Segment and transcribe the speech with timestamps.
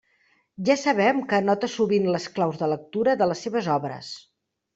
[0.69, 4.11] Ja sabem que anota sovint les claus de lectura de les seves obres.